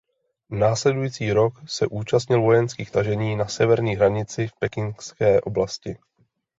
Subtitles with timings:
[0.59, 5.97] Následující rok se účastnil vojenských tažení na severní hranici v pekingské oblasti.